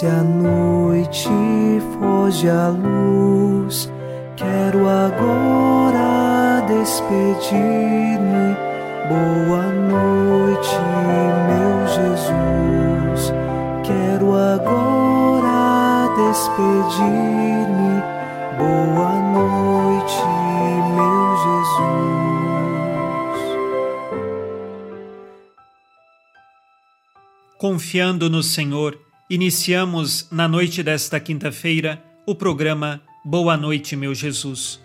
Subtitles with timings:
[0.00, 1.28] Desce a noite,
[1.92, 3.92] foge a luz.
[4.34, 8.56] Quero agora despedir-me.
[9.10, 10.74] Boa noite,
[11.48, 13.34] meu Jesus.
[13.84, 18.00] Quero agora despedir-me.
[18.56, 20.24] Boa noite,
[20.96, 21.90] meu Jesus.
[27.58, 34.80] Confiando no Senhor Iniciamos na noite desta quinta-feira o programa Boa Noite, meu Jesus.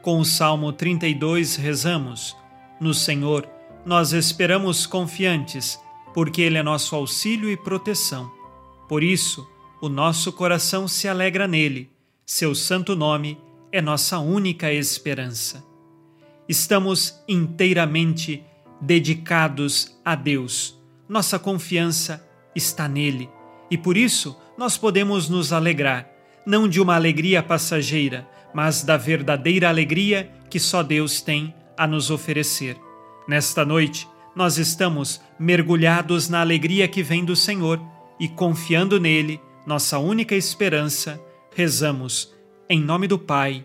[0.00, 2.34] Com o Salmo 32 rezamos:
[2.80, 3.46] No Senhor
[3.84, 5.78] nós esperamos confiantes,
[6.14, 8.32] porque Ele é nosso auxílio e proteção.
[8.88, 9.46] Por isso,
[9.82, 11.90] o nosso coração se alegra nele,
[12.24, 13.36] seu santo nome
[13.70, 15.62] é nossa única esperança.
[16.48, 18.42] Estamos inteiramente
[18.80, 20.80] dedicados a Deus.
[21.06, 22.26] Nossa confiança
[22.56, 23.28] está nele
[23.70, 26.08] e por isso nós podemos nos alegrar,
[26.44, 32.10] não de uma alegria passageira, mas da verdadeira alegria que só Deus tem a nos
[32.10, 32.76] oferecer.
[33.28, 37.80] Nesta noite, nós estamos mergulhados na alegria que vem do Senhor
[38.18, 41.20] e confiando nele, nossa única esperança,
[41.54, 42.34] rezamos
[42.68, 43.64] em nome do Pai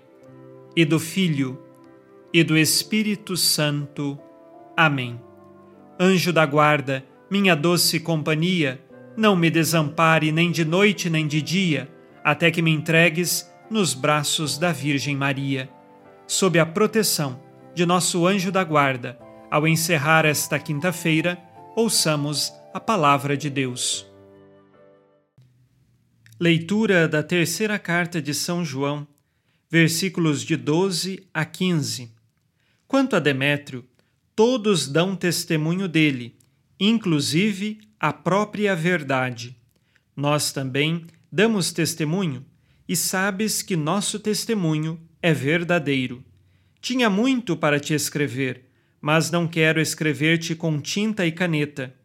[0.76, 1.60] e do Filho
[2.34, 4.20] e do Espírito Santo.
[4.76, 5.20] Amém.
[6.00, 8.82] Anjo da guarda, minha doce companhia,
[9.18, 11.90] não me desampare nem de noite nem de dia,
[12.24, 15.70] até que me entregues nos braços da Virgem Maria.
[16.28, 17.40] Sob a proteção
[17.74, 19.18] de nosso anjo da guarda,
[19.50, 21.38] ao encerrar esta quinta-feira,
[21.76, 24.06] ouçamos a palavra de Deus.
[26.40, 29.08] Leitura da terceira carta de São João,
[29.70, 32.12] versículos de 12 a 15.
[32.88, 33.86] Quanto a Demétrio,
[34.36, 36.36] todos dão testemunho dele,
[36.80, 39.58] inclusive a própria verdade.
[40.16, 42.46] Nós também damos testemunho
[42.88, 46.24] e sabes que nosso testemunho é verdadeiro.
[46.80, 48.70] Tinha muito para te escrever,
[49.02, 51.96] mas não quero escrever-te com tinta e caneta.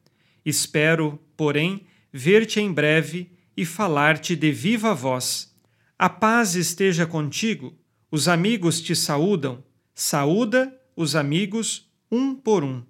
[0.44, 5.54] Espero, porém, ver-te em breve e falar-te de viva voz.
[5.98, 7.78] A paz esteja contigo,
[8.10, 9.62] os amigos te saúdam,
[9.94, 12.82] saúda os amigos um por um.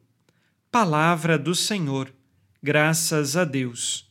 [0.73, 2.15] Palavra do Senhor
[2.63, 4.09] Graças a Deus.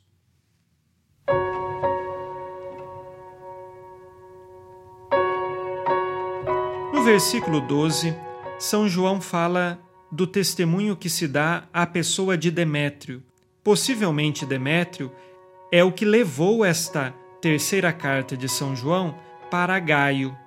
[6.94, 8.14] No versículo 12,
[8.60, 9.80] São João fala
[10.12, 13.24] do testemunho que se dá à pessoa de Demétrio.
[13.64, 15.14] Possivelmente Demétrio
[15.72, 19.18] é o que levou esta terceira carta de São João
[19.50, 20.38] para Gaio.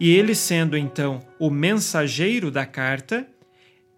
[0.00, 3.28] E ele, sendo então o mensageiro da carta,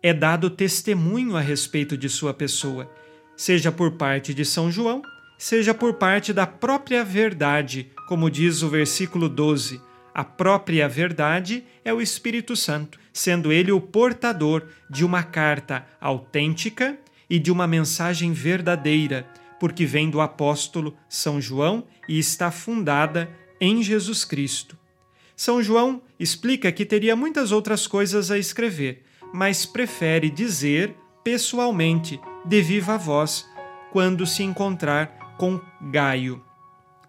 [0.04, 2.88] é dado testemunho a respeito de sua pessoa
[3.36, 5.02] seja por parte de São João,
[5.38, 9.80] seja por parte da própria verdade, como diz o versículo 12.
[10.14, 16.98] A própria verdade é o Espírito Santo, sendo ele o portador de uma carta autêntica
[17.28, 19.26] e de uma mensagem verdadeira,
[19.58, 23.28] porque vem do apóstolo São João e está fundada
[23.60, 24.78] em Jesus Cristo.
[25.34, 29.03] São João explica que teria muitas outras coisas a escrever,
[29.34, 33.44] mas prefere dizer pessoalmente de viva voz
[33.90, 36.40] quando se encontrar com Gaio.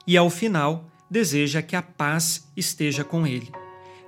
[0.07, 3.51] E ao final, deseja que a paz esteja com ele.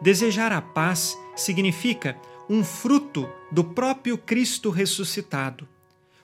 [0.01, 2.17] Desejar a paz significa
[2.49, 5.67] um fruto do próprio Cristo ressuscitado.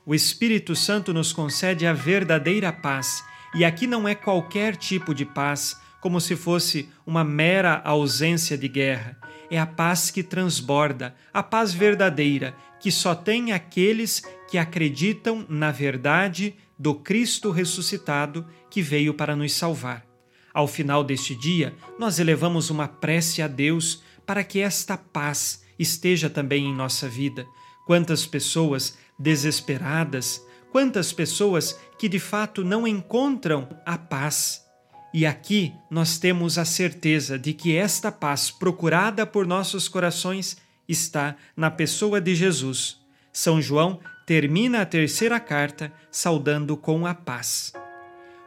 [0.04, 5.26] O Espírito Santo nos concede a verdadeira paz, e aqui não é qualquer tipo de
[5.26, 9.18] paz, como se fosse uma mera ausência de guerra.
[9.50, 15.72] É a paz que transborda, a paz verdadeira, que só tem aqueles que acreditam na
[15.72, 20.06] verdade do Cristo ressuscitado que veio para nos salvar.
[20.54, 26.30] Ao final deste dia, nós elevamos uma prece a Deus para que esta paz esteja
[26.30, 27.48] também em nossa vida.
[27.88, 34.63] Quantas pessoas desesperadas, quantas pessoas que de fato não encontram a paz.
[35.14, 40.58] E aqui nós temos a certeza de que esta paz procurada por nossos corações
[40.90, 42.98] está na pessoa de Jesus.
[43.32, 47.74] São João termina a terceira carta saudando com a paz.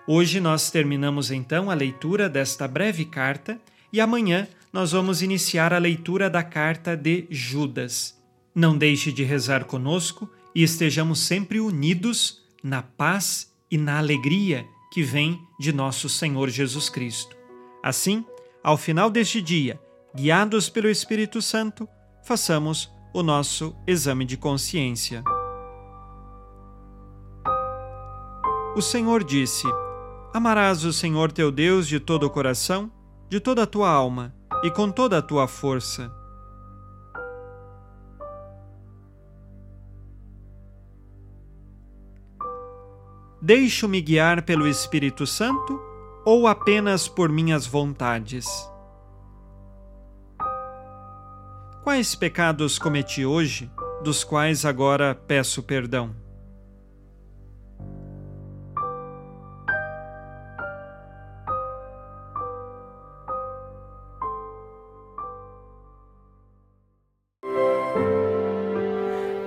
[0.09, 3.61] Hoje nós terminamos então a leitura desta breve carta
[3.93, 8.21] e amanhã nós vamos iniciar a leitura da carta de Judas.
[8.53, 15.03] Não deixe de rezar conosco e estejamos sempre unidos na paz e na alegria que
[15.03, 17.37] vem de nosso Senhor Jesus Cristo.
[17.83, 18.25] Assim,
[18.63, 19.81] ao final deste dia,
[20.15, 21.89] guiados pelo Espírito Santo,
[22.25, 25.23] façamos o nosso exame de consciência.
[28.77, 29.67] O Senhor disse:
[30.35, 32.91] Amarás o Senhor teu Deus de todo o coração,
[33.29, 36.13] de toda a tua alma e com toda a tua força.
[43.47, 45.81] Deixo-me guiar pelo Espírito Santo
[46.25, 48.45] ou apenas por minhas vontades?
[51.85, 53.71] Quais pecados cometi hoje,
[54.03, 56.13] dos quais agora peço perdão?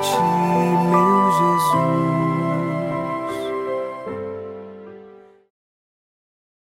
[0.00, 0.16] ti,
[0.90, 1.99] meu Jesus.